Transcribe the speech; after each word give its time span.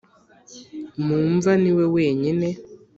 mu 1.05 1.17
mva 1.33 1.51
Ni 1.61 1.71
we 1.77 1.85
wenyine 1.95 2.47